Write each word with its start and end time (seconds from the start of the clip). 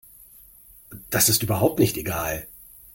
Das 1.11 1.29
ist 1.29 1.43
überhaupt 1.43 1.77
nicht 1.77 1.95
egal. 1.95 2.47